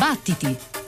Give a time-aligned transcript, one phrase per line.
[0.00, 0.79] Battiti!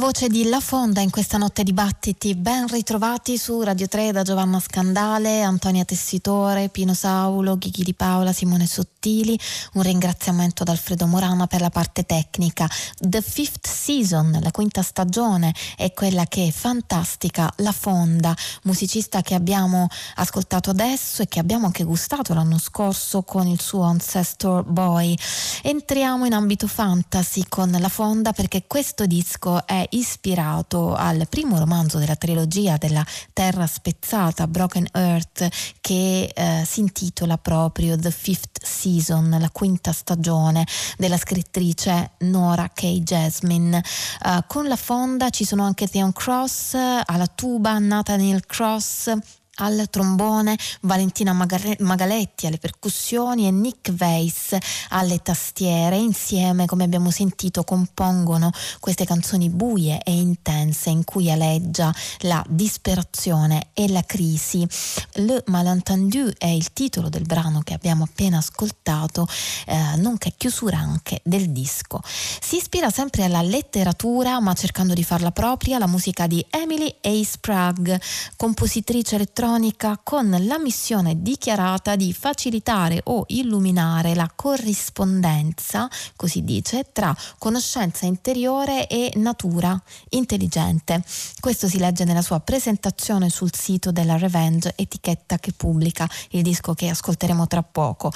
[0.00, 4.22] Voce di La Fonda in questa notte di battiti, ben ritrovati su Radio 3 da
[4.22, 9.38] Giovanna Scandale, Antonia Tessitore, Pino Saulo, Ghighi di Paola, Simone Sottili.
[9.74, 12.66] Un ringraziamento ad Alfredo Morana per la parte tecnica.
[12.98, 19.34] The Fifth Season, la quinta stagione, è quella che è fantastica, La Fonda, musicista che
[19.34, 25.14] abbiamo ascoltato adesso e che abbiamo anche gustato l'anno scorso con il suo Ancestor Boy.
[25.62, 31.98] Entriamo in ambito fantasy con La Fonda perché questo disco è ispirato al primo romanzo
[31.98, 35.48] della trilogia della Terra spezzata, Broken Earth,
[35.80, 40.66] che eh, si intitola proprio The Fifth Season, la quinta stagione
[40.96, 42.86] della scrittrice Nora K.
[43.00, 43.82] Jasmine.
[44.24, 49.12] Uh, con la fonda ci sono anche Theon Cross, alla tuba Nathaniel Cross,
[49.60, 54.56] al trombone, Valentina Magaletti alle percussioni e Nick Weiss
[54.88, 55.96] alle tastiere.
[55.96, 63.68] Insieme, come abbiamo sentito, compongono queste canzoni buie e intense in cui aleggia la disperazione
[63.74, 64.66] e la crisi.
[65.14, 69.28] Le Malentendu è il titolo del brano che abbiamo appena ascoltato,
[69.66, 72.00] eh, nonché chiusura anche del disco.
[72.04, 77.24] Si ispira sempre alla letteratura, ma cercando di farla propria, la musica di Emily A.
[77.24, 78.00] Sprague,
[78.36, 86.90] compositrice elettronica elettronica con la missione dichiarata di facilitare o illuminare la corrispondenza, così dice,
[86.92, 89.80] tra conoscenza interiore e natura
[90.10, 91.02] intelligente.
[91.40, 96.74] Questo si legge nella sua presentazione sul sito della Revenge, etichetta che pubblica il disco
[96.74, 98.12] che ascolteremo tra poco.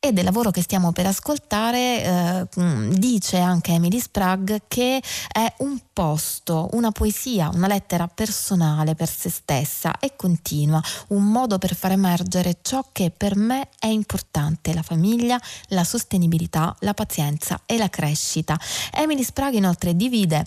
[0.00, 5.52] E del lavoro che stiamo per ascoltare eh, mm, dice anche Emily Sprague che è
[5.58, 11.74] un posto, una poesia, una lettera personale per se stessa e continua, un modo per
[11.74, 15.36] far emergere ciò che per me è importante, la famiglia,
[15.70, 18.56] la sostenibilità, la pazienza e la crescita.
[18.92, 20.46] Emily Sprague inoltre divide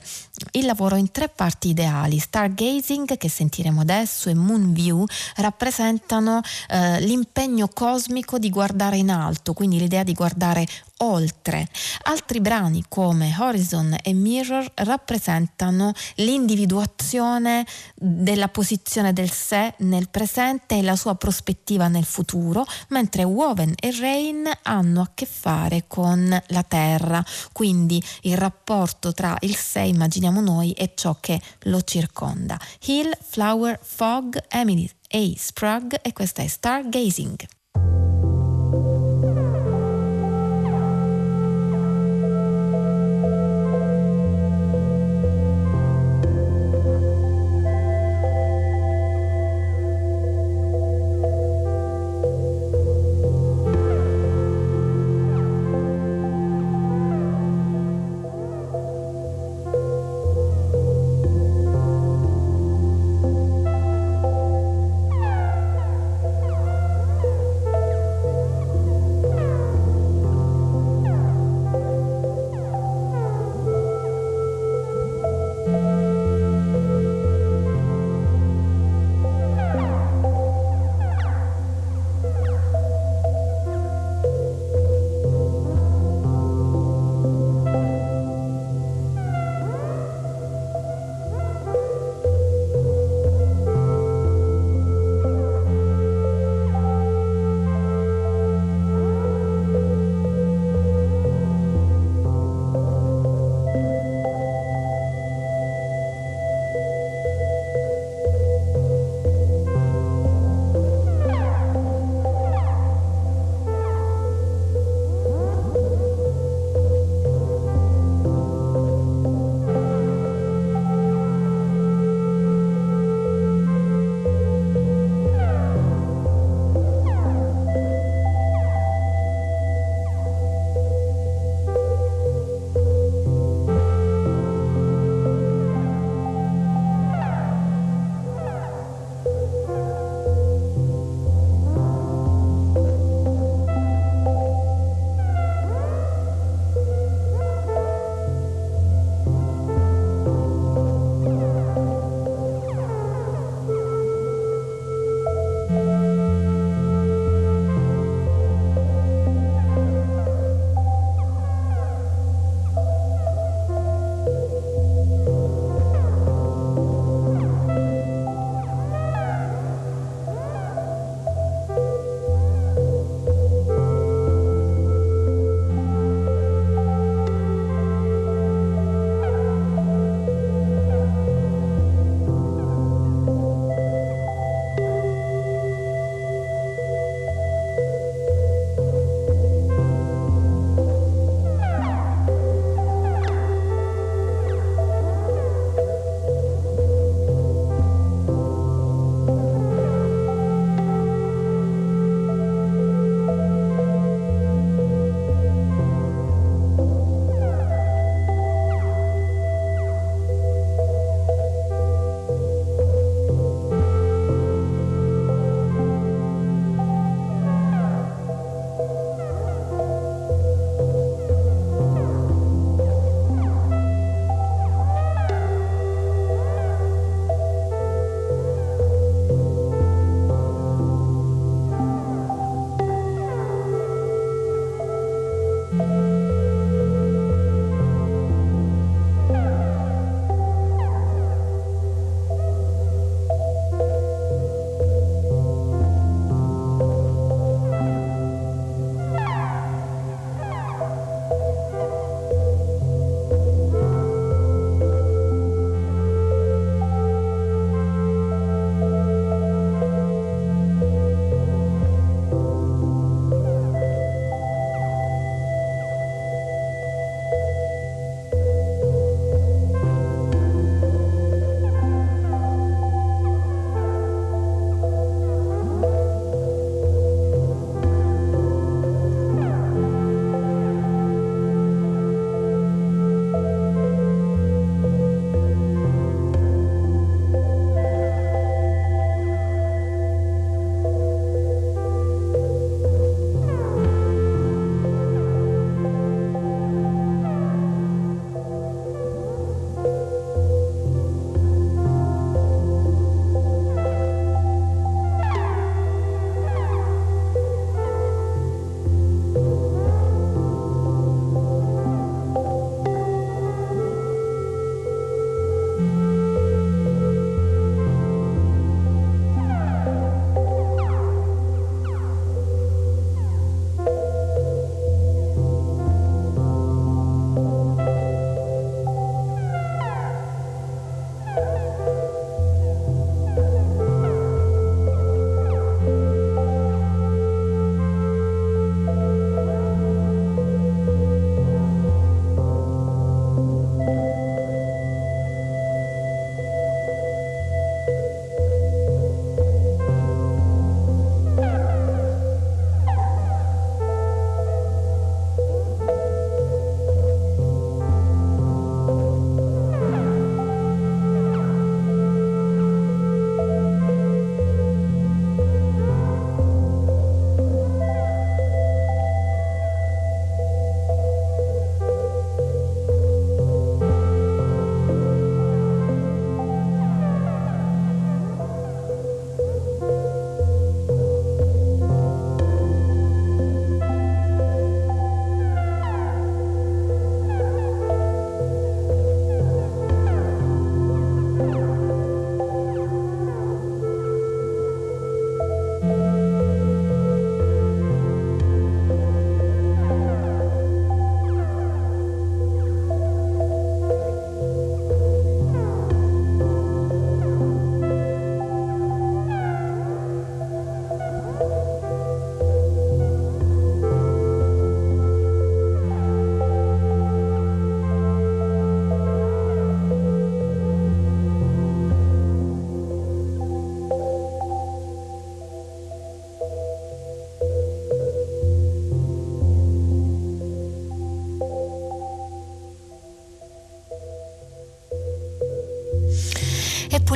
[0.51, 2.19] il lavoro in tre parti ideali.
[2.19, 5.03] Stargazing, che sentiremo adesso, e Moon View
[5.35, 6.39] rappresentano
[6.69, 10.67] eh, l'impegno cosmico di guardare in alto alto, quindi l'idea di guardare
[10.97, 11.67] oltre.
[12.03, 17.65] Altri brani come Horizon e Mirror rappresentano l'individuazione
[17.95, 23.91] della posizione del sé nel presente e la sua prospettiva nel futuro, mentre Woven e
[23.99, 30.39] Rain hanno a che fare con la terra, quindi il rapporto tra il sé, immaginiamo
[30.39, 32.59] noi, e ciò che lo circonda.
[32.85, 35.19] Hill, Flower, Fog, Emily A.
[35.35, 37.60] Sprague e questa è Stargazing.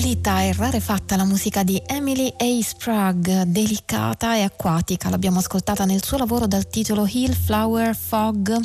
[0.05, 2.61] Pulita e rarefatta la musica di Emily A.
[2.61, 5.09] Sprague, delicata e acquatica.
[5.09, 8.55] L'abbiamo ascoltata nel suo lavoro dal titolo Hill Flower Fog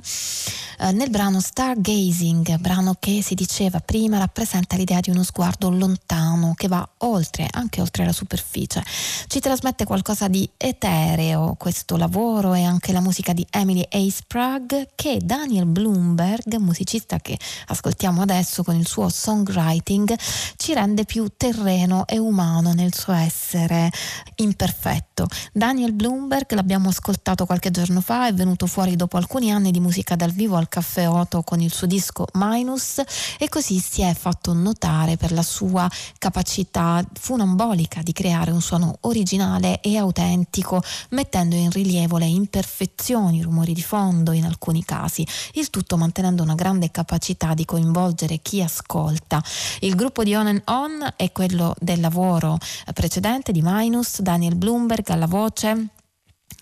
[0.80, 6.54] eh, nel brano Stargazing, brano che si diceva prima rappresenta l'idea di uno sguardo lontano
[6.56, 8.82] che va oltre, anche oltre la superficie.
[9.26, 14.10] Ci trasmette qualcosa di etereo questo lavoro e anche la musica di Emily A.
[14.10, 20.16] Sprague che Daniel Bloomberg, musicista che ascoltiamo adesso con il suo songwriting,
[20.56, 23.90] ci rende più terreno e umano nel suo essere
[24.37, 25.28] imperfetto.
[25.52, 30.16] Daniel Bloomberg l'abbiamo ascoltato qualche giorno fa, è venuto fuori dopo alcuni anni di musica
[30.16, 33.02] dal vivo al Caffè Otto con il suo disco Minus
[33.38, 38.96] e così si è fatto notare per la sua capacità funambolica di creare un suono
[39.02, 45.26] originale e autentico, mettendo in rilievo le imperfezioni, i rumori di fondo in alcuni casi,
[45.54, 49.42] il tutto mantenendo una grande capacità di coinvolgere chi ascolta.
[49.80, 52.56] Il gruppo di On and On è quello del lavoro
[52.94, 55.88] precedente di Minus, Daniel Bloomberg alla voce,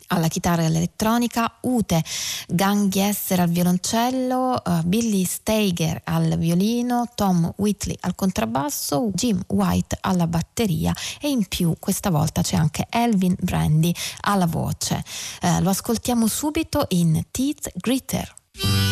[0.08, 2.02] alla chitarra e all'elettronica, Ute
[2.48, 10.26] Ganghiesser al violoncello, uh, Billy Steiger al violino, Tom Whitley al contrabbasso, Jim White alla
[10.26, 15.02] batteria e in più questa volta c'è anche Elvin Brandy alla voce.
[15.42, 18.87] Uh, lo ascoltiamo subito in Teeth Gritter.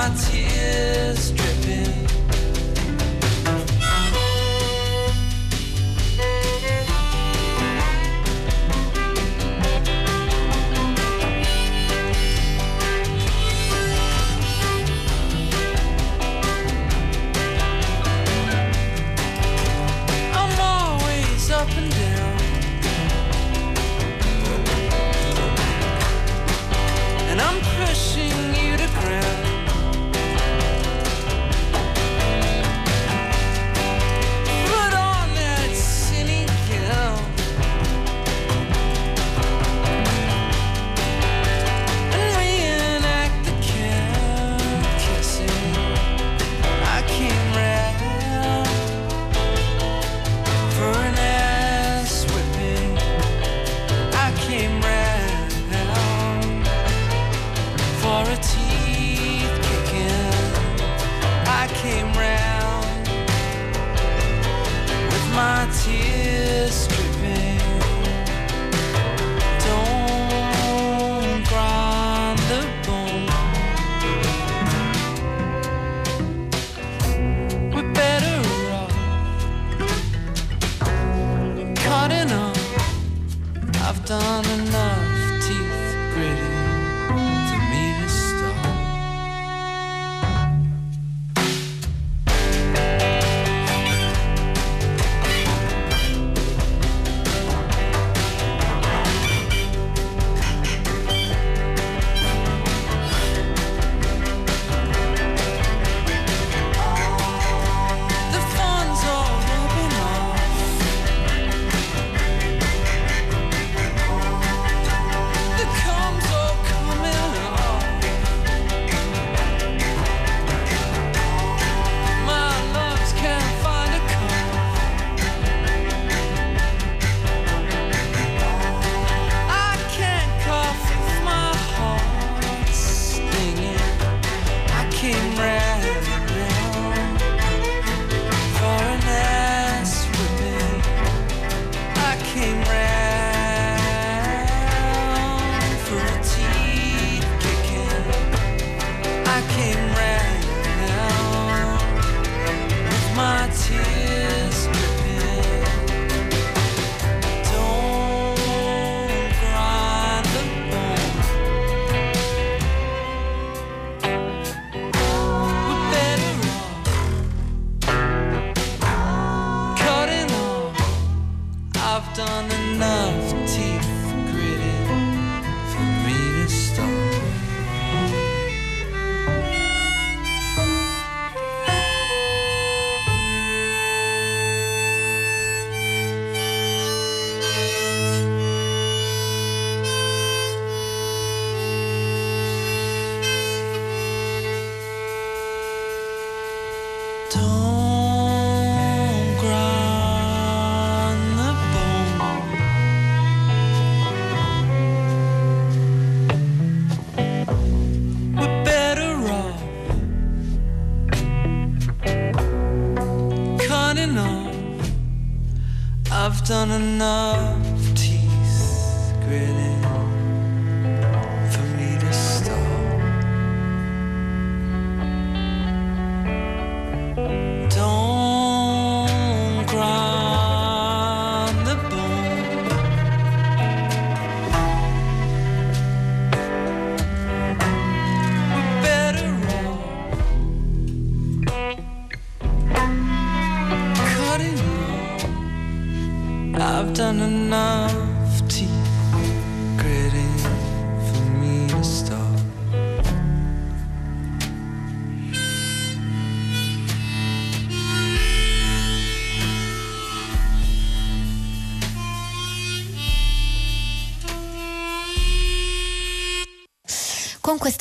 [0.00, 0.39] my tears.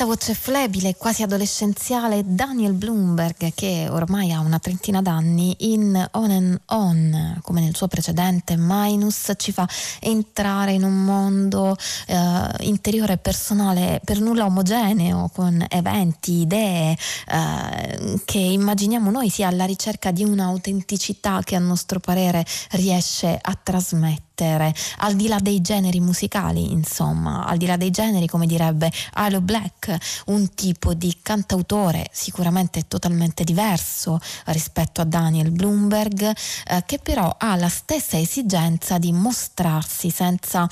[0.09, 6.59] Voce flebile, quasi adolescenziale, Daniel Bloomberg, che ormai ha una trentina d'anni, in On and
[6.65, 9.69] On, come nel suo precedente Minus, ci fa
[9.99, 18.19] entrare in un mondo eh, interiore e personale per nulla omogeneo, con eventi, idee eh,
[18.25, 24.28] che immaginiamo noi sia alla ricerca di un'autenticità che a nostro parere riesce a trasmettere
[24.39, 28.91] mettere al di là dei generi musicali, insomma, al di là dei generi, come direbbe
[29.13, 29.95] Halo Black,
[30.27, 36.21] un tipo di cantautore sicuramente totalmente diverso rispetto a Daniel Bloomberg,
[36.67, 40.67] eh, che però ha la stessa esigenza di mostrarsi senza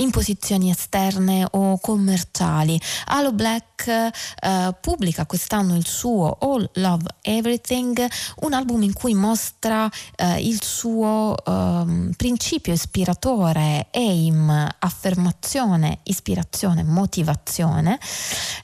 [0.00, 2.80] imposizioni esterne o commerciali.
[3.06, 8.06] Halo Black eh, pubblica quest'anno il suo All Love Everything,
[8.40, 17.98] un album in cui mostra eh, il suo eh, principio ispiratore, aim, affermazione, ispirazione, motivazione.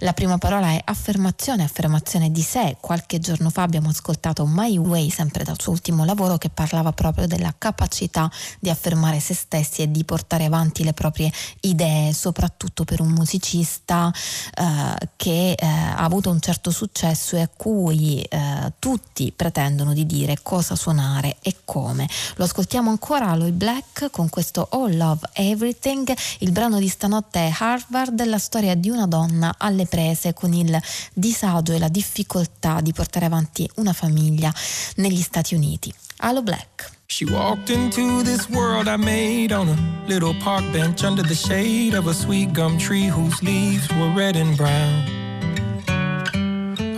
[0.00, 2.76] La prima parola è affermazione, affermazione di sé.
[2.80, 7.26] Qualche giorno fa abbiamo ascoltato My Way, sempre dal suo ultimo lavoro, che parlava proprio
[7.26, 12.84] della capacità di affermare se stessi e di portare avanti le proprie proprie idee, soprattutto
[12.84, 14.12] per un musicista
[14.54, 20.06] eh, che eh, ha avuto un certo successo e a cui eh, tutti pretendono di
[20.06, 22.08] dire cosa suonare e come.
[22.36, 26.14] Lo ascoltiamo ancora Aloy Black con questo All Love Everything.
[26.38, 30.78] Il brano di stanotte è Harvard, la storia di una donna alle prese con il
[31.12, 34.52] disagio e la difficoltà di portare avanti una famiglia
[34.96, 35.92] negli Stati Uniti.
[36.18, 36.95] Alo Black.
[37.08, 41.94] She walked into this world I made on a little park bench under the shade
[41.94, 45.04] of a sweet gum tree whose leaves were red and brown.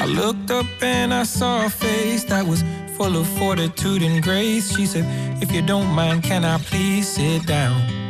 [0.01, 2.65] I looked up and I saw a face that was
[2.97, 4.75] full of fortitude and grace.
[4.75, 5.05] She said,
[5.43, 8.08] If you don't mind, can I please sit down?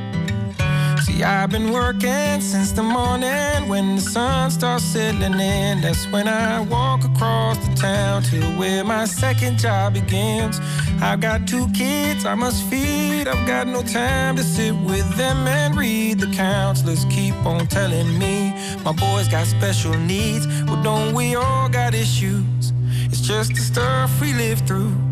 [1.25, 5.81] I've been working since the morning when the sun starts settling in.
[5.81, 10.61] That's when I walk across the town to where my second job begins.
[11.01, 13.27] I've got two kids I must feed.
[13.27, 18.19] I've got no time to sit with them and read the counselors keep on telling
[18.19, 18.53] me
[18.85, 20.47] my boy's got special needs.
[20.67, 22.73] Well, don't we all got issues?
[23.07, 25.08] It's just the stuff we live through.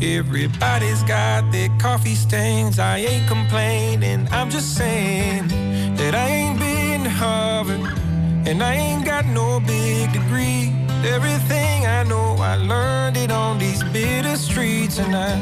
[0.00, 2.78] Everybody's got their coffee stains.
[2.78, 4.28] I ain't complaining.
[4.30, 5.48] I'm just saying
[5.96, 7.98] that I ain't been to Harvard
[8.48, 10.72] and I ain't got no big degree.
[11.04, 15.38] Everything I know, I learned it on these bitter streets, and I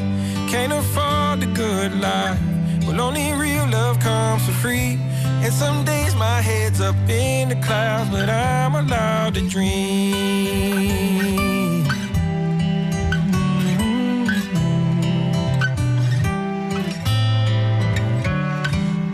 [0.50, 2.38] can't afford the good life.
[2.86, 4.98] Well, only real love comes for free.
[5.44, 10.96] And some days my head's up in the clouds, but I'm allowed to dream.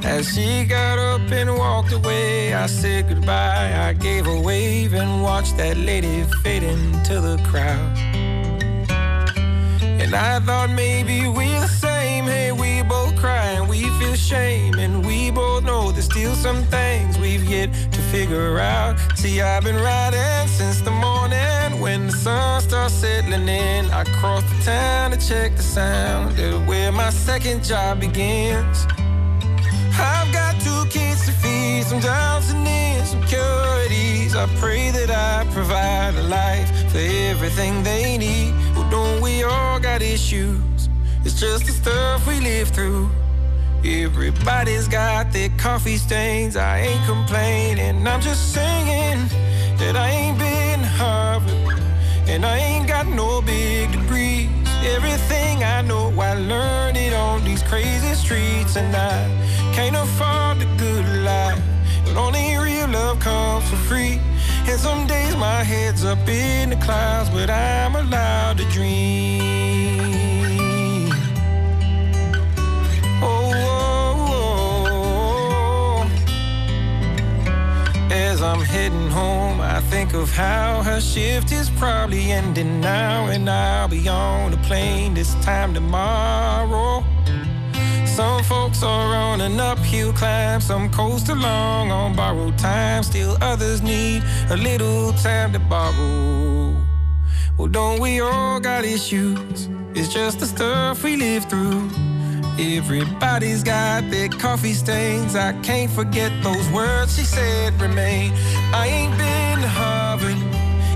[0.04, 3.72] As she got up and walked away, I said goodbye.
[3.88, 7.96] I gave a wave and watched that lady fade into the crowd.
[10.02, 12.24] And I thought maybe we're the same.
[12.24, 14.74] Hey, we both cry and we feel shame.
[14.78, 18.98] And we both know there's still some things we've yet to figure out.
[19.16, 23.86] See, I've been riding since the morning when the sun starts settling in.
[23.92, 26.36] I cross the town to check the sound
[26.66, 28.86] where my second job begins.
[29.94, 34.34] I've got two kids to feed, some downs and insecurities.
[34.34, 38.52] I pray that I provide a life for everything they need.
[38.74, 40.88] Well, don't we all got issues?
[41.24, 43.08] It's just the stuff we live through.
[43.84, 46.56] Everybody's got their coffee stains.
[46.56, 48.06] I ain't complaining.
[48.06, 49.28] I'm just saying
[49.78, 51.80] that I ain't been Harvard
[52.28, 54.48] and I ain't got no big degrees.
[54.84, 59.28] Everything I know, I learned it on these crazy streets, and I
[59.74, 61.60] can't afford the good life.
[62.04, 64.20] But only real love comes for free.
[64.68, 69.21] And some days my head's up in the clouds, but I'm allowed to dream.
[78.72, 84.08] Heading home, I think of how her shift is probably ending now, and I'll be
[84.08, 87.04] on the plane this time tomorrow.
[88.06, 93.02] Some folks are on an uphill climb, some coast along on borrowed time.
[93.02, 96.74] Still others need a little time to borrow.
[97.58, 99.68] Well, don't we all got issues?
[99.94, 101.90] It's just the stuff we live through.
[102.58, 105.34] Everybody's got their coffee stains.
[105.34, 108.32] I can't forget those words she said remain.
[108.74, 110.36] I ain't been to Harvard,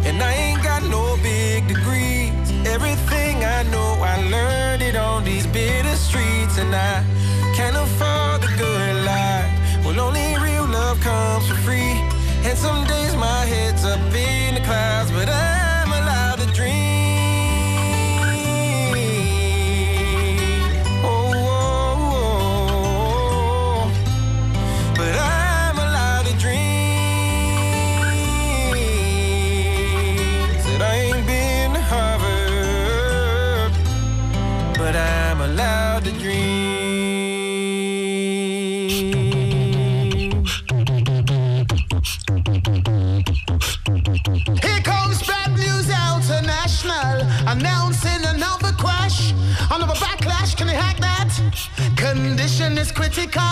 [0.06, 2.32] and I ain't got no big degrees.
[2.66, 7.02] Everything I know, I learned it on these bitter streets, and I
[7.56, 9.50] can't afford the good life.
[9.84, 11.96] Well, only real love comes for free,
[12.44, 13.36] and some days my
[49.78, 51.28] Under a backlash, can you hack that?
[51.96, 53.42] Condition is critical.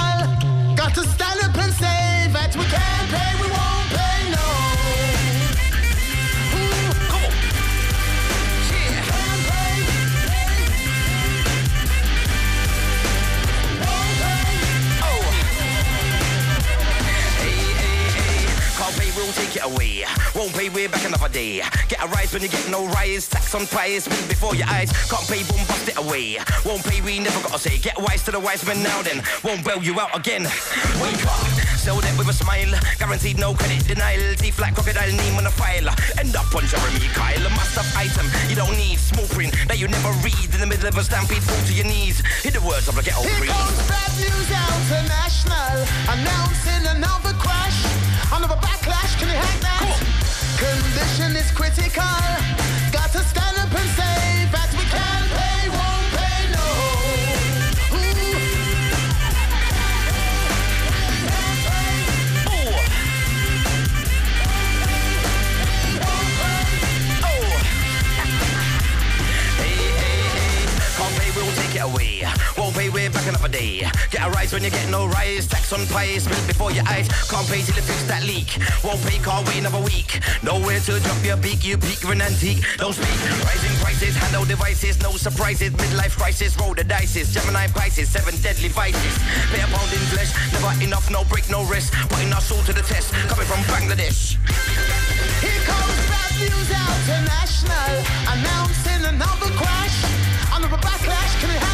[0.75, 4.65] Got to stand up and say that we can't pay, we won't pay, no.
[19.15, 20.05] We'll take it away.
[20.35, 21.63] Won't pay, we're back another day.
[21.89, 23.29] Get a rise when you get no rise.
[23.29, 24.91] Tax on price, spin before your eyes.
[25.09, 26.39] Can't pay, boom, bust it away.
[26.65, 27.79] Won't pay, we never gotta say.
[27.79, 29.23] Get wise to the wise men now then.
[29.45, 30.43] Won't bail you out again.
[31.01, 31.47] Wake up,
[31.79, 32.75] sell that with a smile.
[32.99, 34.35] Guaranteed no credit denial.
[34.35, 35.89] Teeth like crocodile, name on a file.
[36.19, 37.47] End up on Jeremy Kyle.
[37.47, 38.99] A must have item you don't need.
[38.99, 40.51] Small print that you never read.
[40.53, 42.19] In the middle of a stampede, fall to your knees.
[42.43, 43.51] Hit the words of the ghetto Here breeze.
[43.55, 47.79] comes Bad News International, announcing another crash.
[48.33, 49.79] Another backlash, can you hack that?
[49.81, 50.01] Come on.
[50.57, 52.17] Condition is critical.
[52.93, 56.67] Got to stand up and say that we can't pay, won't pay, no.
[62.49, 62.73] Ooh.
[69.61, 70.67] Hey, hey, hey.
[70.97, 72.44] Can't pay, we'll take it away.
[72.85, 73.81] Pay, we're back another day.
[74.11, 75.47] Get a rise when you get no rise.
[75.47, 77.09] Tax on pay, spill before your eyes.
[77.33, 78.61] Can't pay till you fix that leak.
[78.85, 80.21] Won't pay, can't wait another week.
[80.43, 82.61] Nowhere to drop your beak, you peak, an antique.
[82.77, 83.17] Don't speak.
[83.41, 85.71] Rising prices, handle devices, no surprises.
[85.73, 87.33] Midlife crisis, roll the dices.
[87.33, 89.17] Gemini prices, seven deadly vices.
[89.49, 91.95] Pay a pound in flesh, never enough, no break, no rest.
[92.13, 94.37] Putting our soul to the test, coming from Bangladesh.
[95.41, 97.93] Here comes Bad News International,
[98.29, 100.05] announcing another crash.
[100.53, 101.74] Another backlash, can you have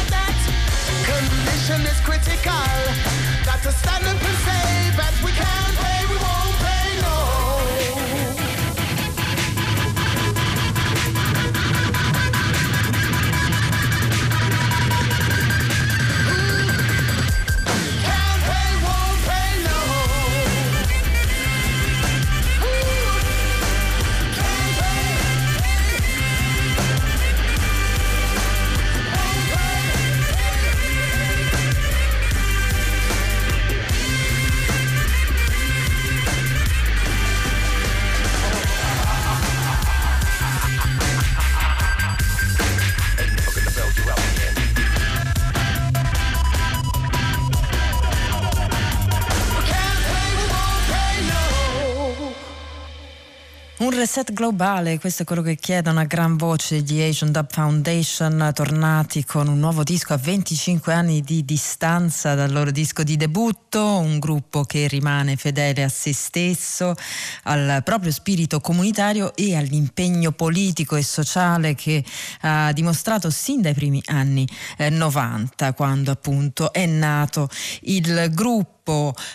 [1.41, 2.67] Condition is critical.
[3.45, 6.00] Got to stand up and say that we can't pay,
[53.91, 58.51] Un reset globale, questo è quello che chiedono a gran voce gli Asian Dub Foundation,
[58.53, 63.97] tornati con un nuovo disco a 25 anni di distanza dal loro disco di debutto,
[63.97, 66.95] un gruppo che rimane fedele a se stesso,
[67.43, 72.01] al proprio spirito comunitario e all'impegno politico e sociale che
[72.43, 77.49] ha dimostrato sin dai primi anni eh, 90, quando appunto è nato
[77.81, 78.80] il gruppo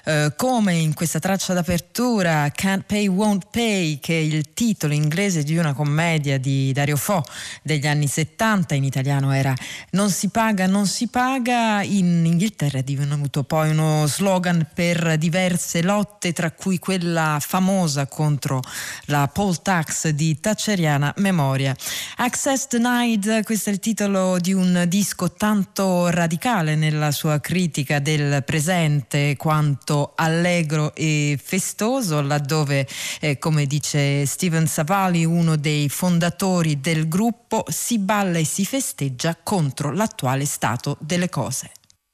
[0.05, 5.43] eh, come in questa traccia d'apertura Can't Pay Won't Pay che è il titolo inglese
[5.43, 7.23] di una commedia di Dario Fo
[7.63, 9.55] degli anni 70 in italiano era
[9.91, 15.83] Non si paga, non si paga in Inghilterra è divenuto poi uno slogan per diverse
[15.83, 18.61] lotte tra cui quella famosa contro
[19.07, 21.75] la poll tax di Thatcheriana memoria.
[22.17, 28.43] Access Denied questo è il titolo di un disco tanto radicale nella sua critica del
[28.45, 32.85] presente quanto allegro e festoso, laddove,
[33.21, 39.39] eh, come dice Steven Savali, uno dei fondatori del gruppo, si balla e si festeggia
[39.41, 41.71] contro l'attuale stato delle cose.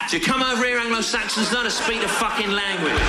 [0.08, 3.00] So come over here, Anglo-Saxons, learn to speak the fucking language.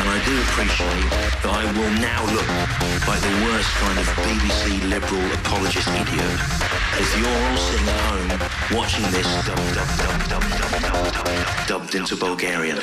[0.00, 1.10] And I do appreciate
[1.42, 2.48] that I will now look
[3.06, 6.40] like the worst kind of BBC liberal apologist idiot.
[6.96, 8.32] If you're all sitting at home
[8.78, 12.80] watching this dubbed, dubbed, dubbed, dubbed, dubbed, dubbed, dubbed, dubbed into Bulgarian.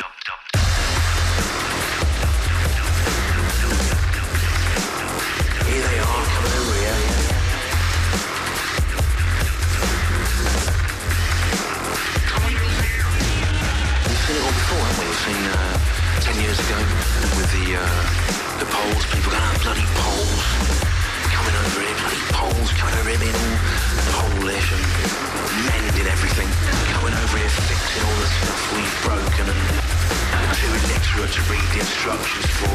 [30.57, 32.65] who is extra to read the instructions for,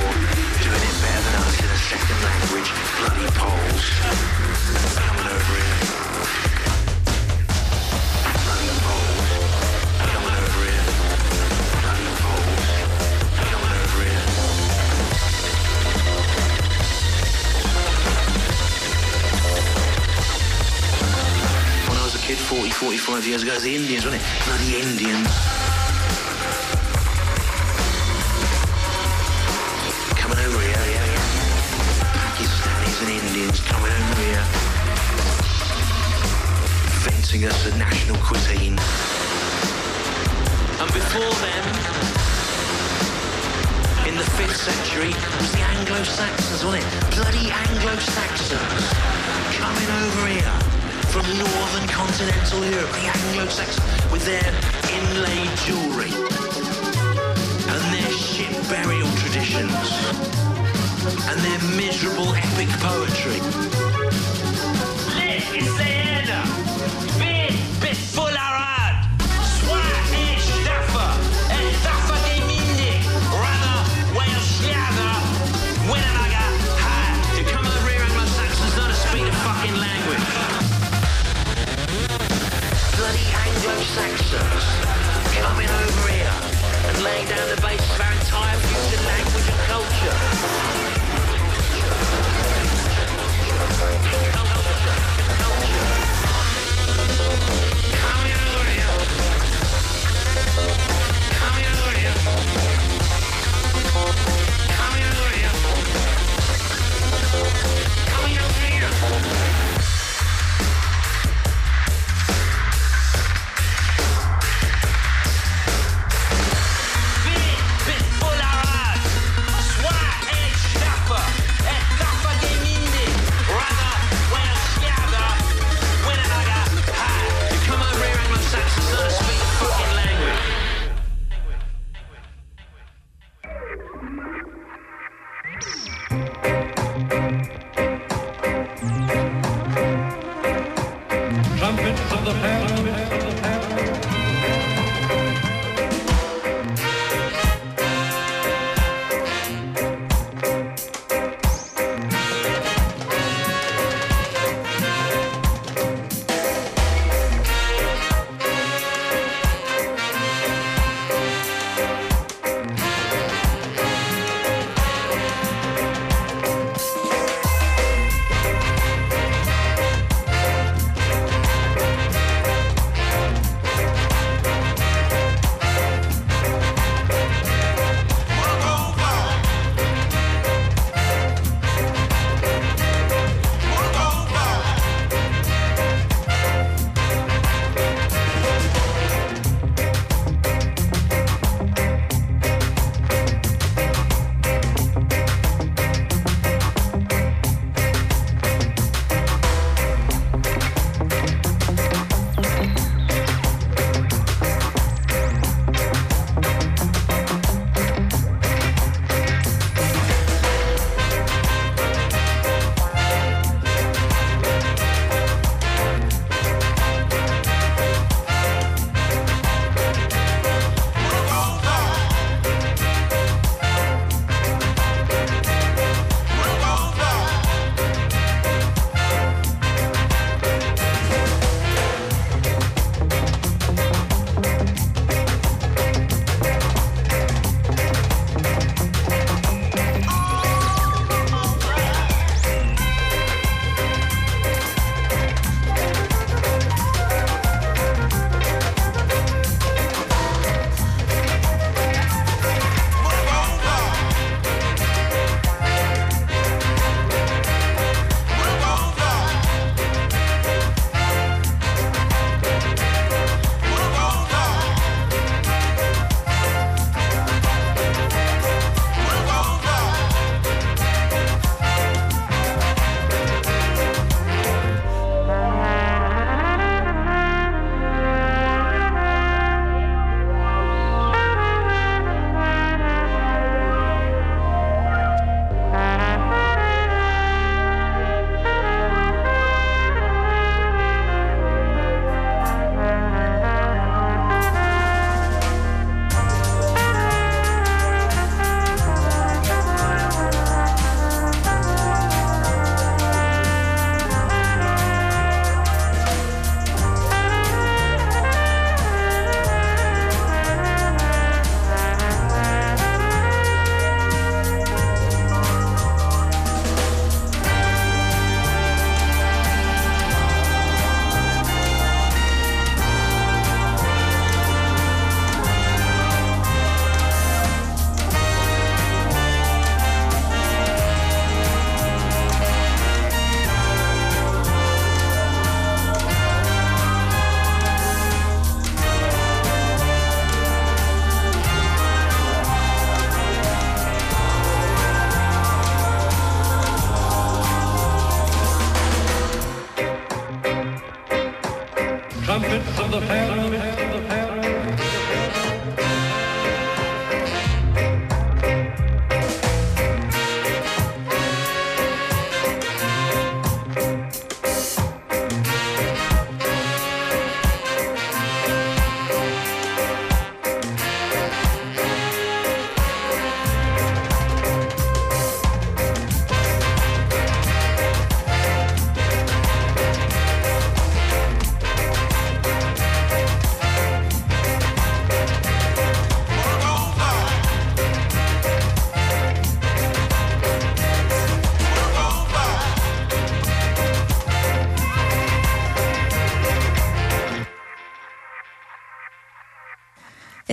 [0.62, 3.84] doing it better than us in a second language, bloody Poles.
[5.02, 5.82] Coming over here.
[8.46, 9.30] Bloody Poles.
[9.98, 10.86] Coming over here.
[11.82, 12.70] Bloody Poles.
[13.50, 14.26] Coming over here.
[21.88, 24.28] When I was a kid 40, 45 years ago, it was the Indians, wasn't it?
[24.46, 25.51] Bloody Indians.
[37.32, 38.76] Venting us a national cuisine.
[40.76, 41.64] And before them,
[44.06, 47.16] in the 5th century, was the Anglo-Saxons, wasn't it?
[47.16, 48.84] Bloody Anglo-Saxons
[49.56, 50.52] coming over here
[51.08, 54.52] from northern continental Europe, the Anglo-Saxons, with their
[54.92, 56.12] inlaid jewellery
[57.72, 59.72] and their ship burial traditions
[61.32, 63.40] and their miserable epic poetry.
[65.16, 65.92] Lek is the
[83.98, 86.32] Anglo-Saxons coming over here
[86.88, 87.60] and laying down the
[87.92, 90.81] of our entire future language and culture.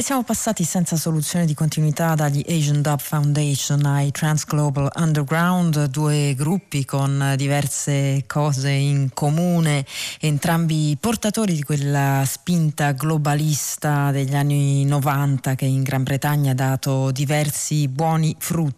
[0.09, 6.33] Siamo passati senza soluzione di continuità dagli Asian Dub Foundation ai Trans Global Underground, due
[6.35, 9.85] gruppi con diverse cose in comune,
[10.19, 17.11] entrambi portatori di quella spinta globalista degli anni 90 che in Gran Bretagna ha dato
[17.11, 18.77] diversi buoni frutti.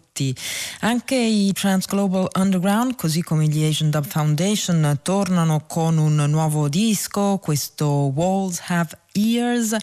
[0.80, 6.68] Anche i Trans Global Underground, così come gli Asian Dub Foundation, tornano con un nuovo
[6.68, 9.76] disco, questo Walls Have Years,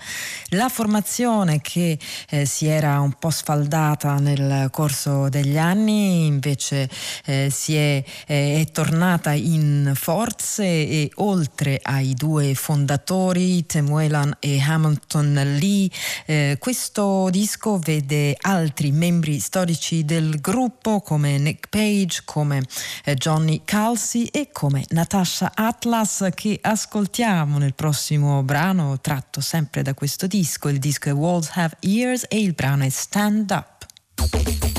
[0.50, 1.98] la formazione che
[2.30, 6.90] eh, si era un po' sfaldata nel corso degli anni invece
[7.26, 14.38] eh, si è, eh, è, tornata in forze e oltre ai due fondatori Tim Whelan
[14.40, 15.90] e Hamilton Lee
[16.26, 22.63] eh, questo disco vede altri membri storici del gruppo come Nick Page, come
[23.05, 29.82] eh, Johnny Calsi e come Natasha Atlas che ascoltiamo nel prossimo brano tra tratto sempre
[29.82, 34.79] da questo disco, il disco è Walls Have Ears e il brano è Stand Up.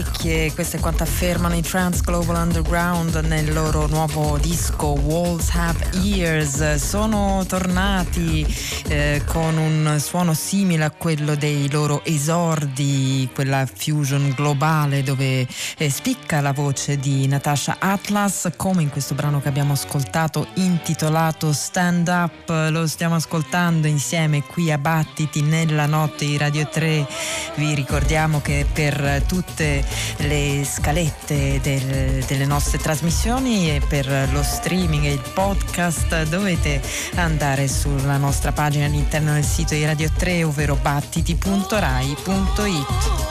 [0.00, 5.90] orecchie, questo è quanto affermano i Trans Global Underground nel loro nuovo disco Walls Have
[6.02, 6.76] Ears.
[6.76, 8.46] Sono tornati
[8.88, 15.46] eh, con un suono simile a quello dei loro esordi, quella fusion globale dove
[15.76, 21.52] eh, spicca la voce di Natasha Atlas, come in questo brano che abbiamo ascoltato intitolato
[21.52, 22.48] Stand Up.
[22.70, 27.06] Lo stiamo ascoltando insieme qui a Battiti nella notte di Radio 3.
[27.56, 35.04] Vi ricordiamo che per tutte le scalette del, delle nostre trasmissioni e per lo streaming
[35.04, 36.80] e il podcast dovete
[37.14, 43.29] andare sulla nostra pagina all'interno del sito di Radio 3 ovvero battiti.rai.it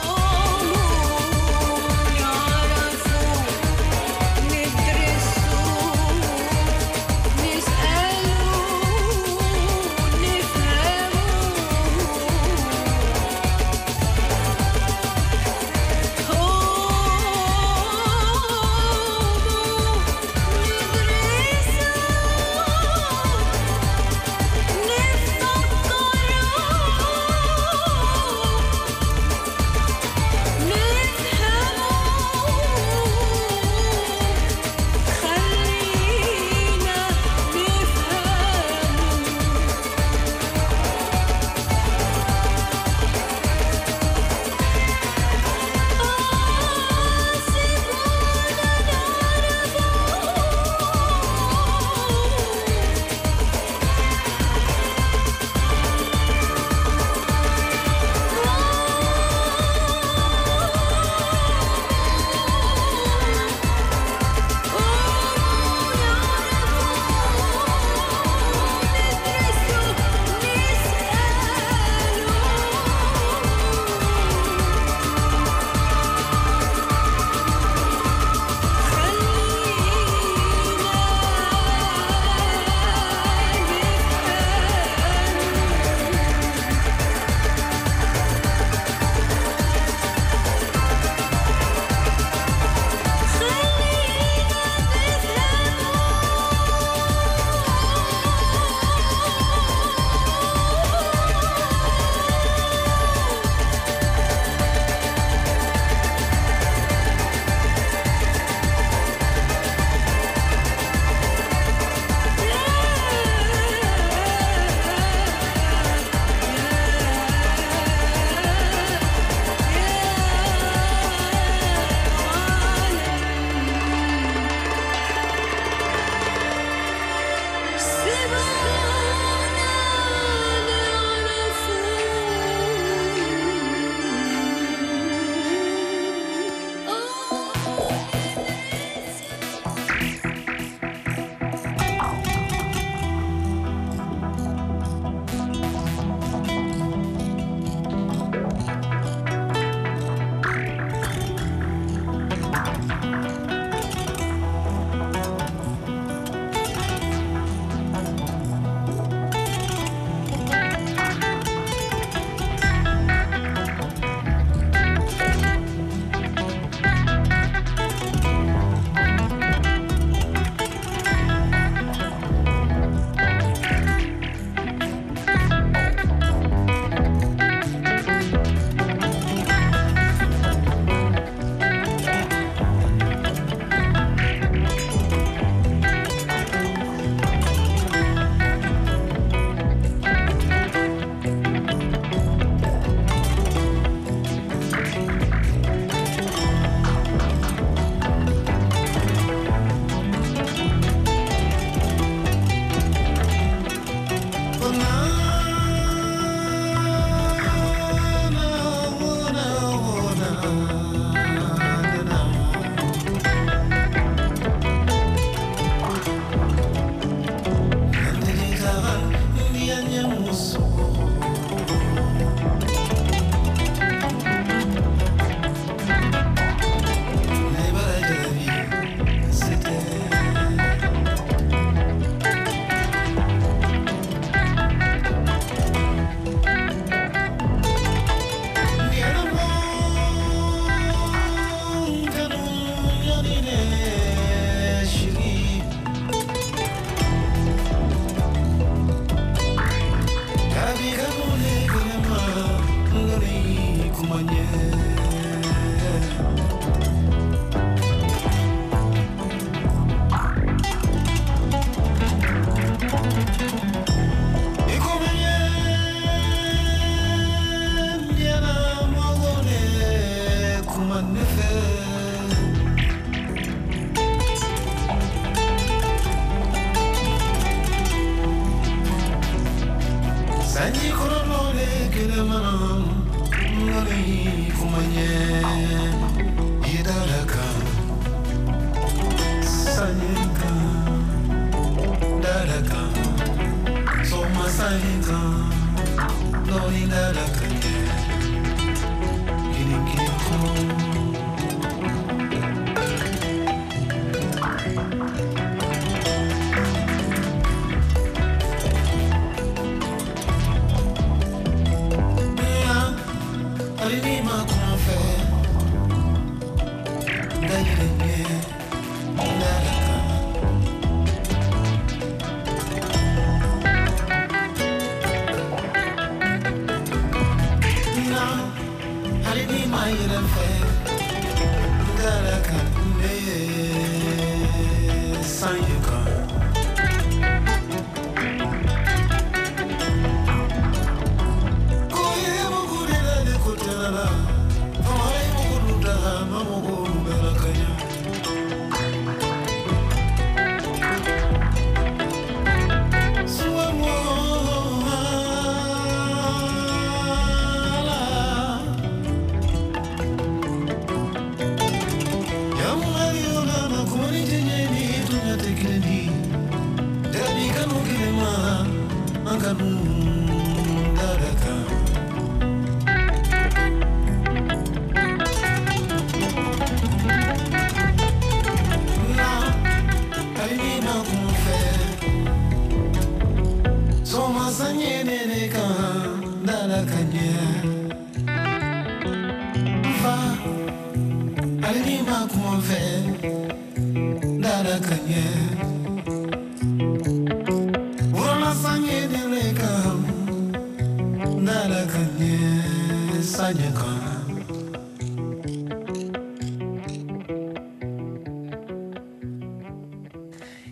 [403.40, 404.09] Sanyaka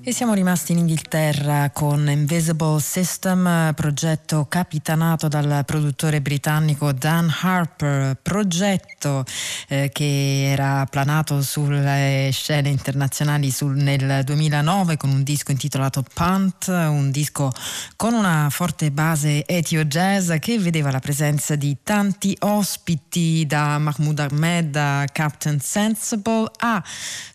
[0.09, 8.17] E siamo rimasti in Inghilterra con Invisible System, progetto capitanato dal produttore britannico Dan Harper,
[8.23, 9.27] progetto
[9.69, 16.69] eh, che era planato sulle scene internazionali sul, nel 2009 con un disco intitolato Punt,
[16.69, 17.53] un disco
[17.97, 24.21] con una forte base etio jazz che vedeva la presenza di tanti ospiti da Mahmoud
[24.21, 26.83] Ahmed a Captain Sensible a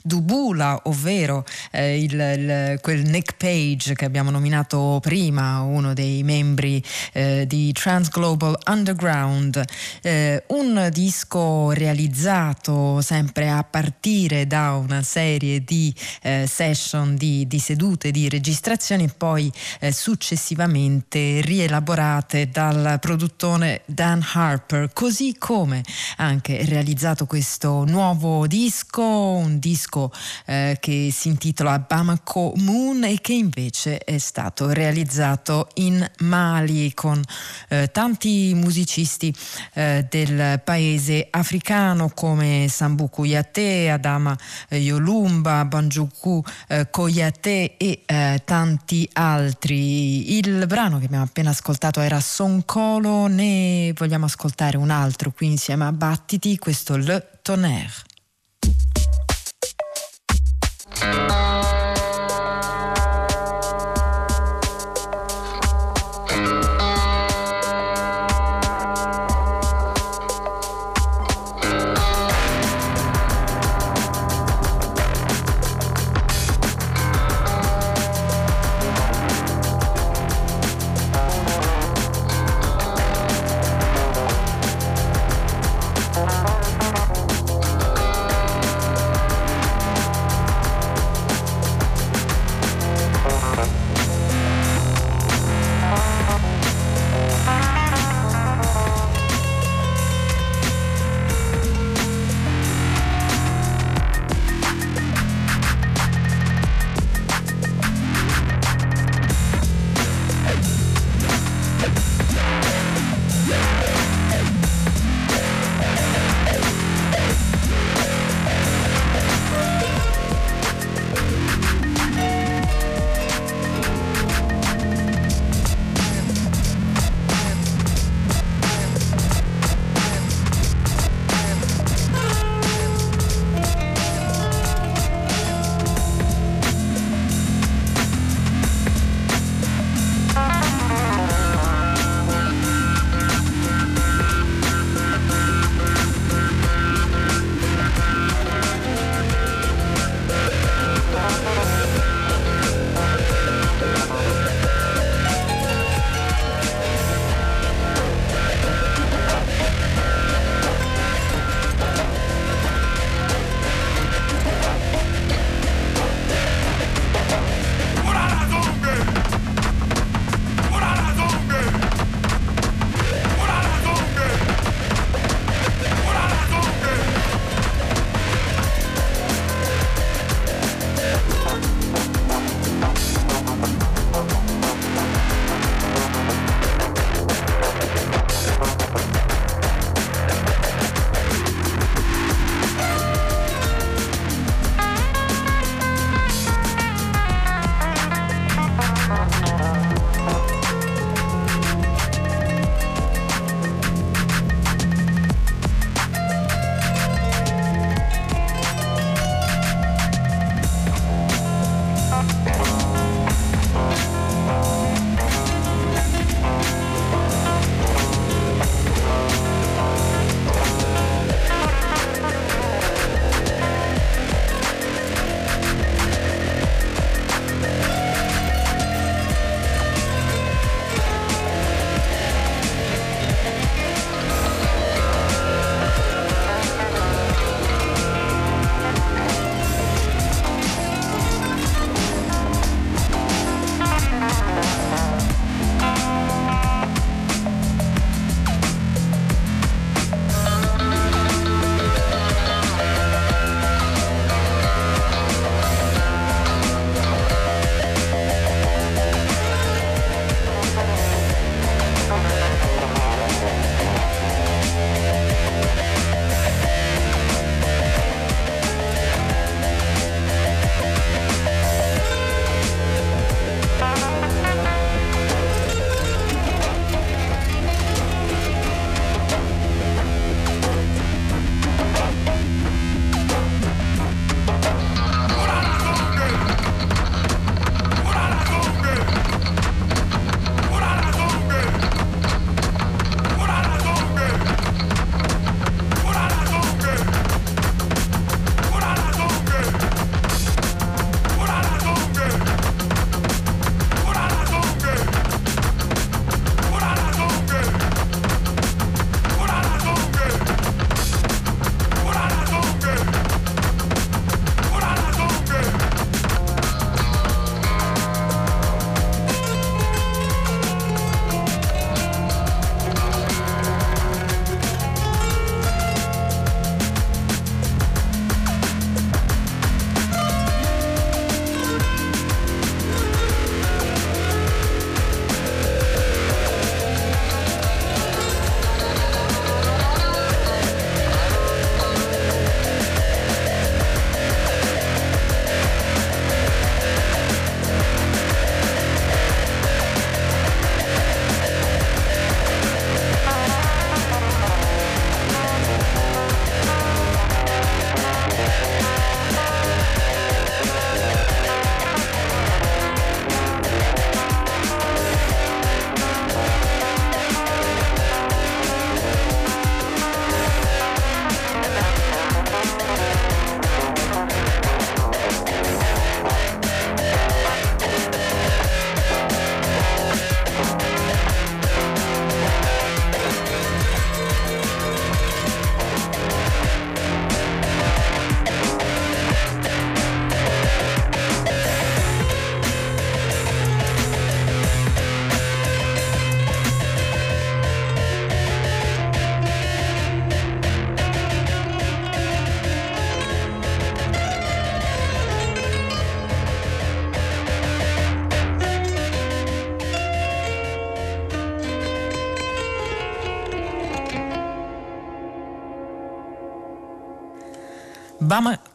[0.02, 6.84] Dubula, ovvero eh, il, il quel Nick Page che abbiamo nominato prima, uno dei membri
[7.12, 9.64] eh, di Trans Global Underground,
[10.02, 17.60] eh, un disco realizzato sempre a partire da una serie di eh, session, di, di,
[17.60, 25.84] sedute, di registrazioni, poi eh, successivamente rielaborate dal produttore Dan Harper, così come
[26.18, 30.12] anche realizzato questo nuovo disco, un disco
[30.46, 37.22] eh, che si intitola Bamako Moon e che invece è stato realizzato in Mali con
[37.70, 39.34] eh, tanti musicisti
[39.74, 44.38] eh, del paese africano come Sambu Kouyaté, Adama
[44.70, 50.38] eh, Yolumba, Banjuku eh, Koyate e eh, tanti altri.
[50.38, 55.86] Il brano che abbiamo appena ascoltato era Soncolo, ne vogliamo ascoltare un altro qui insieme
[55.86, 58.12] a Battiti, questo Le Tonnerre.
[61.04, 61.83] Bamako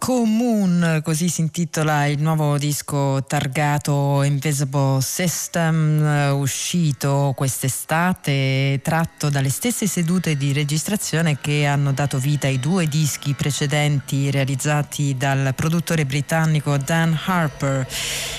[0.09, 9.51] Moon, così si intitola il nuovo disco targato Invisible System, eh, uscito quest'estate, tratto dalle
[9.51, 16.07] stesse sedute di registrazione che hanno dato vita ai due dischi precedenti realizzati dal produttore
[16.07, 17.87] britannico Dan Harper.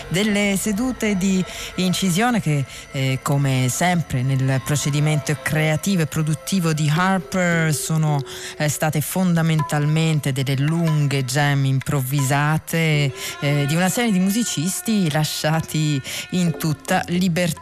[0.10, 1.44] Delle sedute di
[1.76, 8.20] incisione che, eh, come sempre nel procedimento creativo e produttivo di Harper, sono
[8.58, 16.02] eh, state fondamentalmente delle lunghe jam improvvisate eh, di una serie di musicisti lasciati
[16.32, 17.59] in tutta libertà.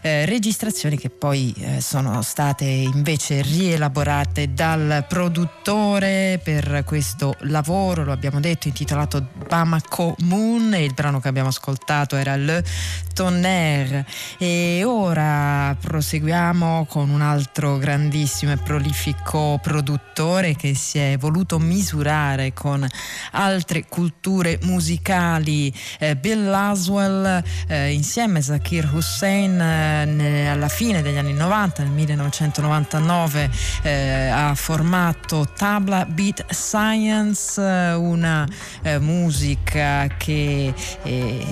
[0.00, 8.12] Eh, registrazioni che poi eh, sono state invece rielaborate dal produttore per questo lavoro, lo
[8.12, 12.64] abbiamo detto, intitolato Bamako Moon e il brano che abbiamo ascoltato era Le
[13.12, 14.06] Tonnerre.
[14.38, 22.54] E ora proseguiamo con un altro grandissimo e prolifico produttore che si è voluto misurare
[22.54, 22.86] con
[23.32, 25.70] altre culture musicali.
[25.98, 31.82] Eh, Bill Laswell eh, insieme a Zakir Hussein eh, ne, alla fine degli anni 90,
[31.82, 33.50] nel 1999,
[33.82, 38.46] eh, ha formato Tabla Beat Science, eh, una
[38.82, 40.72] eh, musica che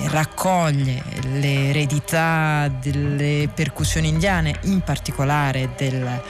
[0.07, 1.03] raccoglie
[1.33, 6.21] l'eredità delle percussioni indiane, in particolare del,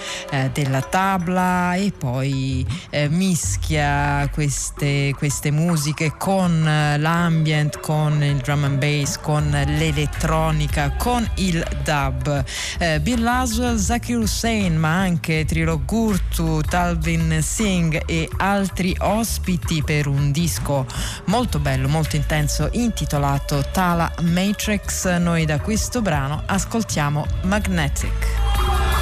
[0.52, 2.66] della tabla e poi
[3.08, 11.28] mischia queste, queste musiche con eh, l'ambient, con il drum and bass, con l'elettronica, con
[11.36, 12.44] il dub.
[12.78, 20.06] Eh, Bill Laswell, Zakir Hussain, ma anche Trilo Gurtu, Talvin Singh e altri ospiti per
[20.06, 20.86] un disco
[21.26, 25.16] molto bello, molto intenso, intitolato Tala Matrix.
[25.16, 29.01] Noi da questo brano ascoltiamo Magnetic.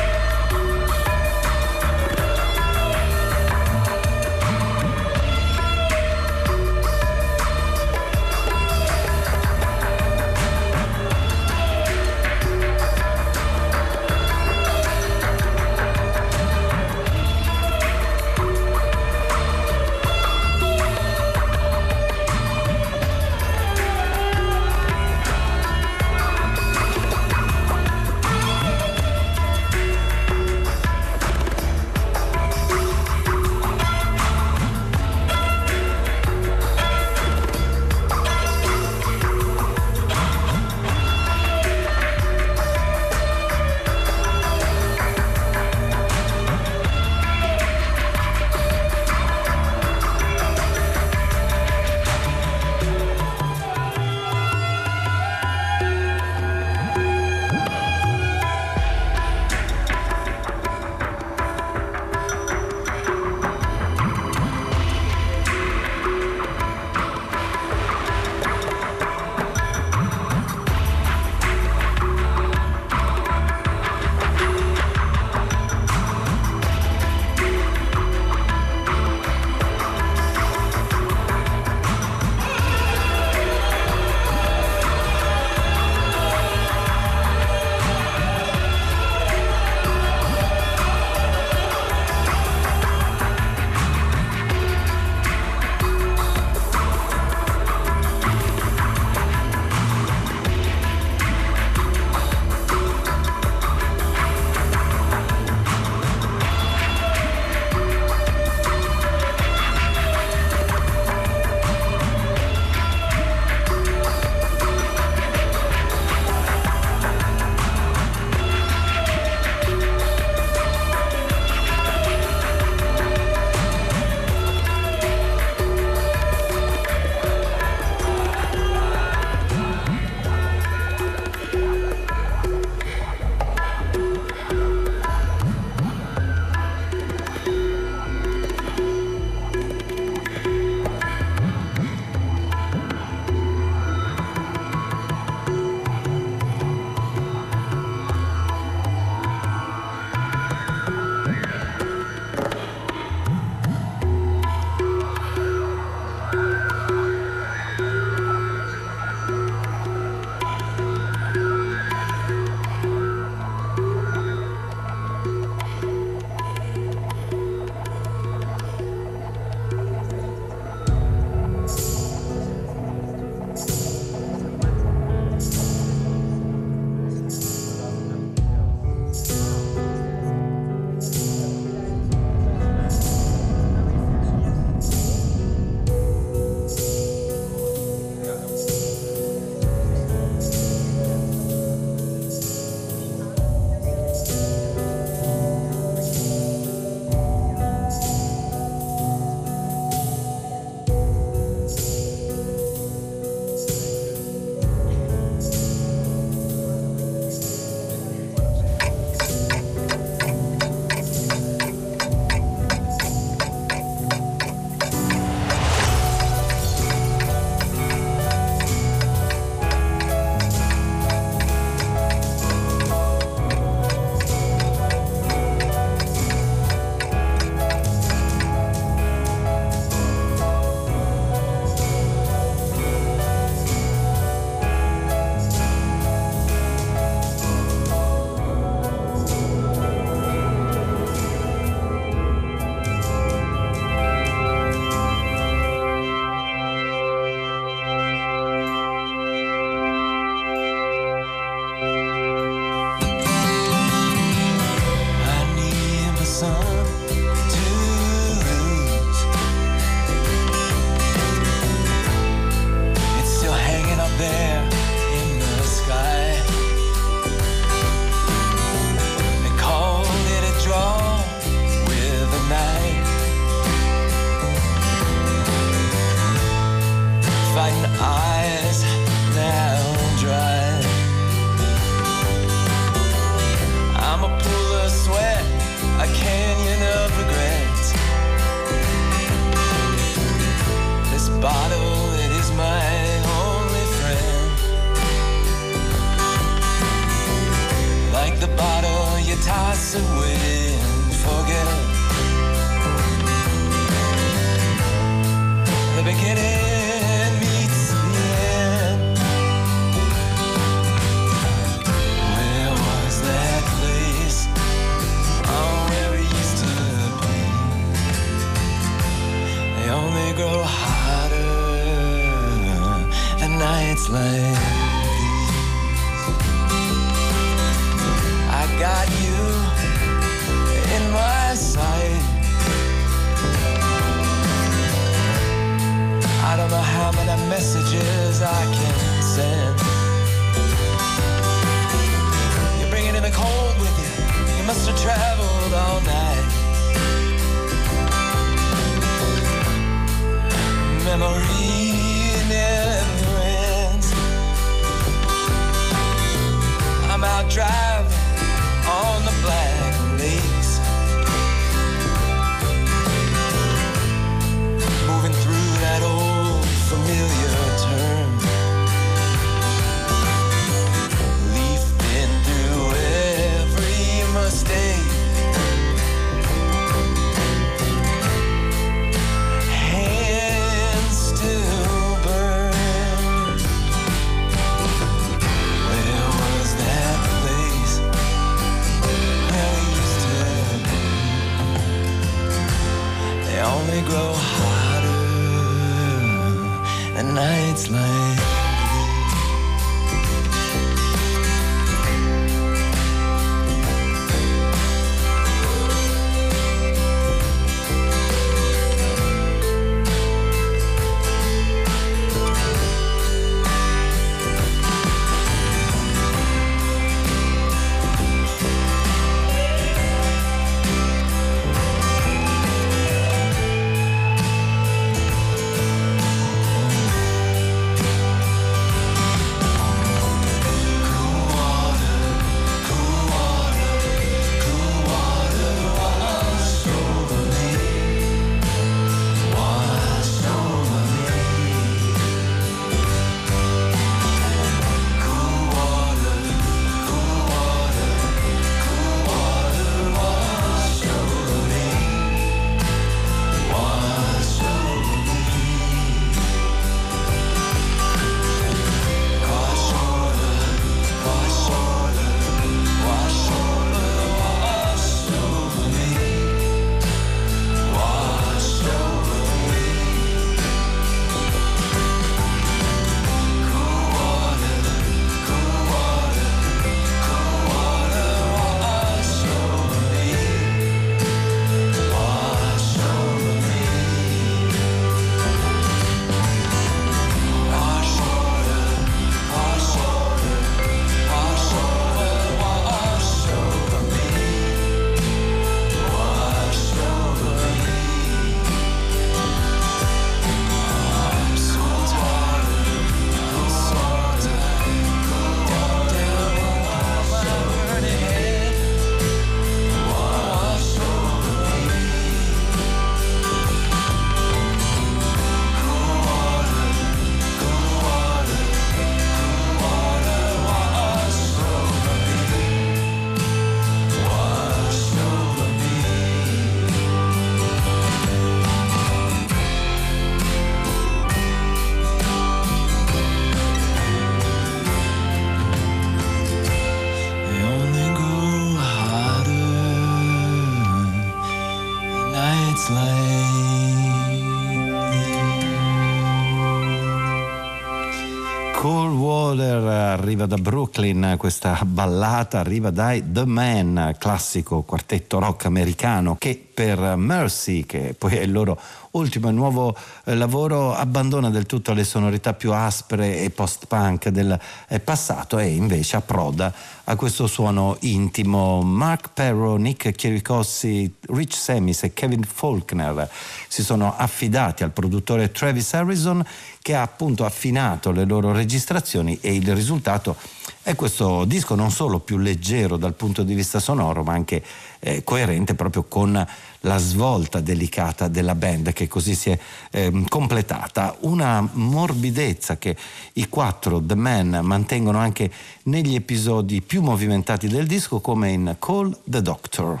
[550.46, 557.86] Da Brooklyn, questa ballata arriva dai The Man, classico quartetto rock americano che per Mercy,
[557.86, 558.78] che poi è il loro
[559.12, 564.58] ultimo e nuovo eh, lavoro, abbandona del tutto le sonorità più aspre e post-punk del
[564.88, 566.70] eh, passato e invece approda
[567.04, 568.82] a questo suono intimo.
[568.82, 573.26] Mark Perro, Nick Chiricossi, Rich Semis e Kevin Faulkner
[573.68, 576.44] si sono affidati al produttore Travis Harrison
[576.86, 580.36] che ha appunto affinato le loro registrazioni e il risultato
[580.84, 584.62] è questo disco non solo più leggero dal punto di vista sonoro ma anche
[585.00, 586.46] eh, coerente proprio con
[586.82, 589.58] la svolta delicata della band che così si è
[589.90, 591.16] eh, completata.
[591.22, 592.96] Una morbidezza che
[593.32, 595.50] i quattro The Men mantengono anche
[595.84, 600.00] negli episodi più movimentati del disco come in Call the Doctor.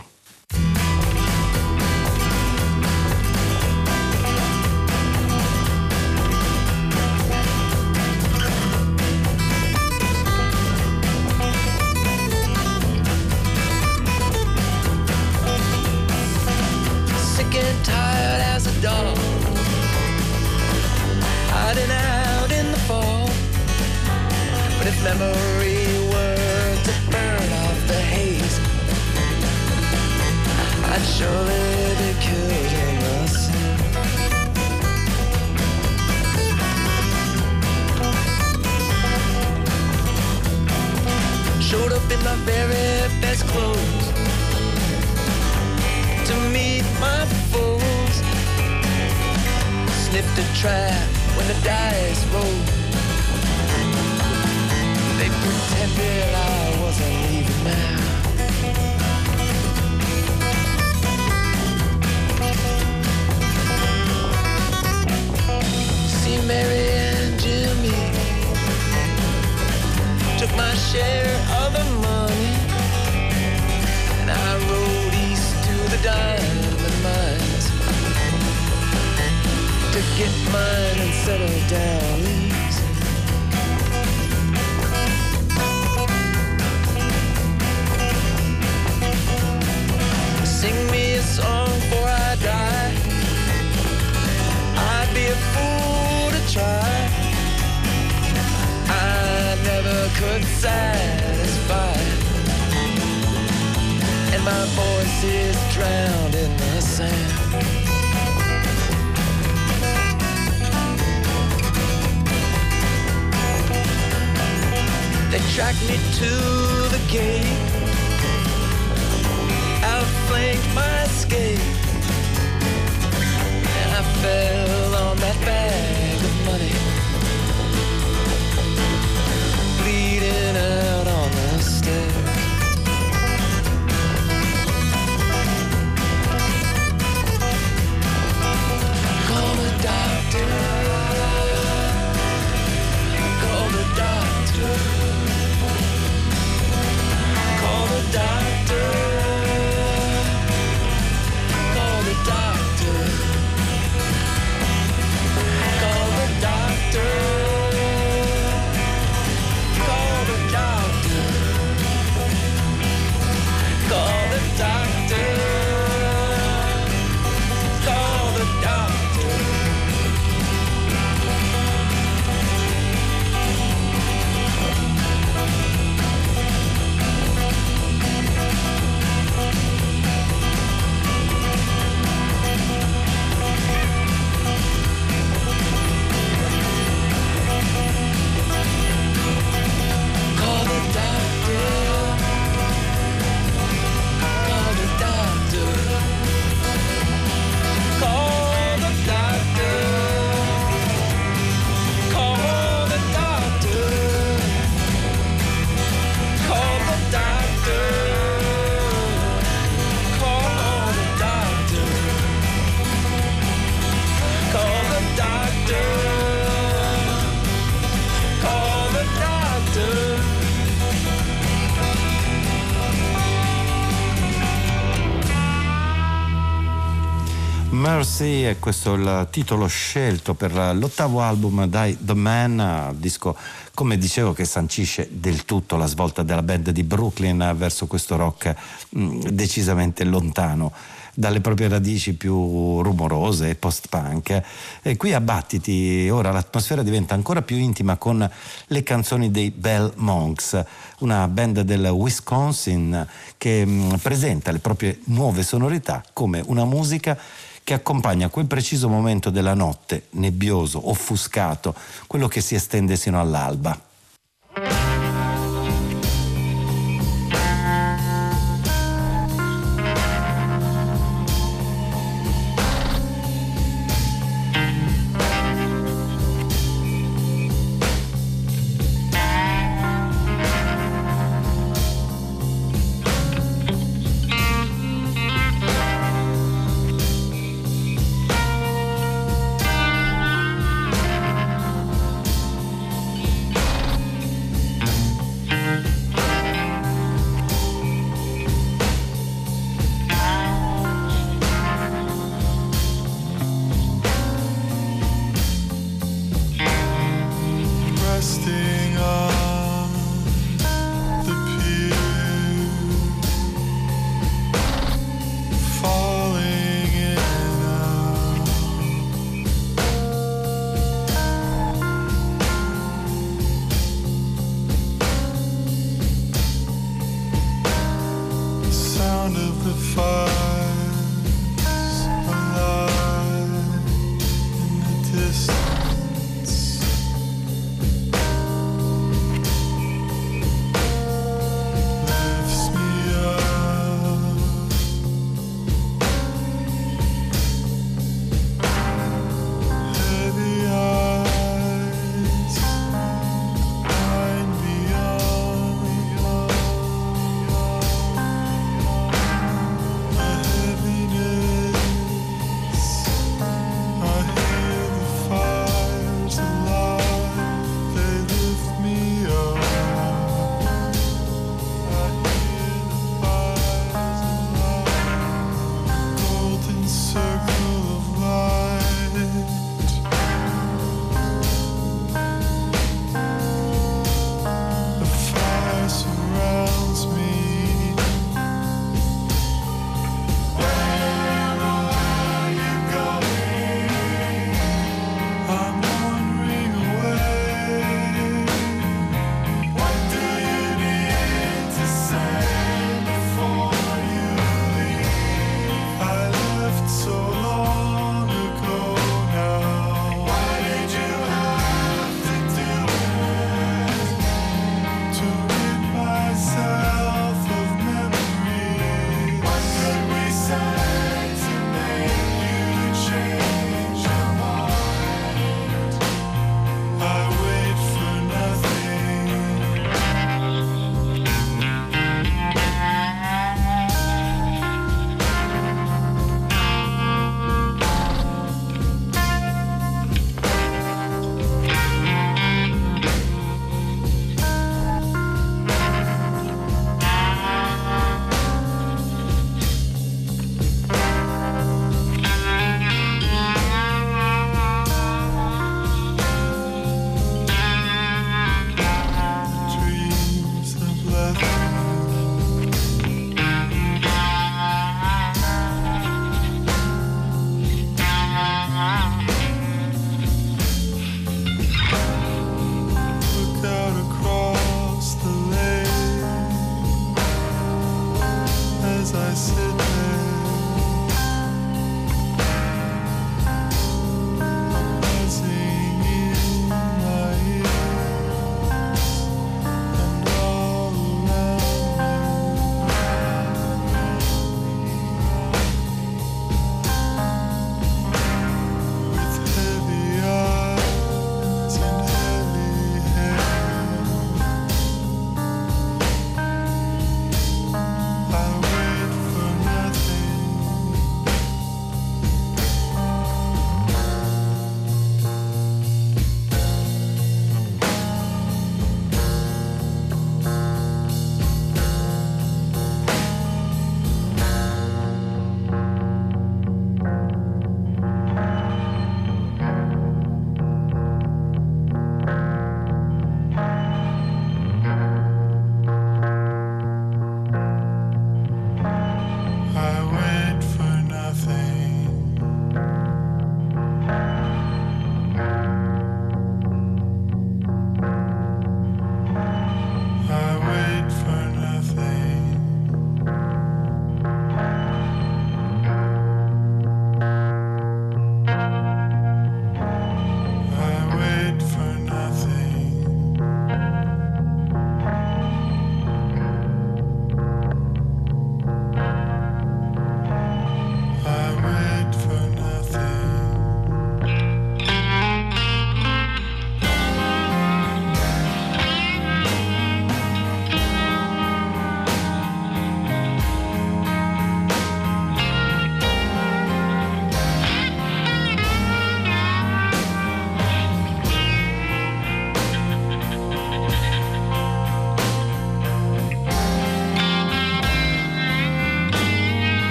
[228.18, 233.36] Mercy è questo il titolo scelto per l'ottavo album dai The Man, disco
[233.74, 238.54] come dicevo che sancisce del tutto la svolta della band di Brooklyn verso questo rock
[238.88, 240.72] mh, decisamente lontano
[241.12, 244.42] dalle proprie radici più rumorose e post-punk.
[244.80, 248.26] E qui a Battiti ora l'atmosfera diventa ancora più intima con
[248.66, 250.64] le canzoni dei Bell Monks,
[251.00, 253.06] una band del Wisconsin
[253.36, 257.18] che mh, presenta le proprie nuove sonorità come una musica
[257.66, 261.74] che accompagna quel preciso momento della notte, nebbioso, offuscato,
[262.06, 263.76] quello che si estende sino all'alba.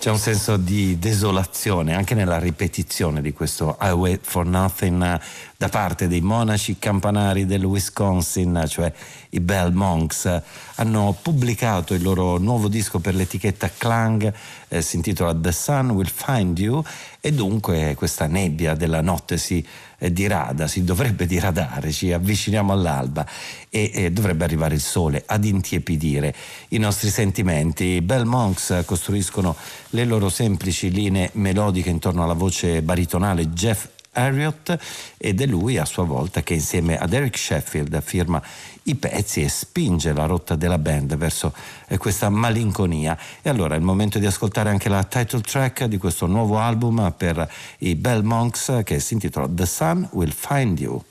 [0.00, 5.20] C'è un senso di desolazione anche nella ripetizione di questo I Wait for Nothing
[5.60, 8.90] da parte dei monaci campanari del Wisconsin, cioè
[9.28, 10.40] i Bell Monks.
[10.76, 14.32] Hanno pubblicato il loro nuovo disco per l'etichetta Clang,
[14.68, 16.82] eh, si intitola The Sun Will Find You
[17.20, 19.62] e dunque questa nebbia della notte si
[19.98, 23.26] eh, dirada, si dovrebbe diradare, ci avviciniamo all'alba
[23.68, 26.34] e, e dovrebbe arrivare il sole ad intiepidire
[26.68, 27.84] i nostri sentimenti.
[27.84, 29.54] I Bell Monks costruiscono
[29.90, 34.76] le loro semplici linee melodiche intorno alla voce baritonale Jeff Harriott
[35.16, 38.42] ed è lui a sua volta che insieme ad Eric Sheffield firma
[38.84, 41.52] i pezzi e spinge la rotta della band verso
[41.86, 43.16] eh, questa malinconia.
[43.42, 47.12] E allora è il momento di ascoltare anche la title track di questo nuovo album
[47.16, 51.02] per i Bell Monks che si intitola The Sun Will Find You.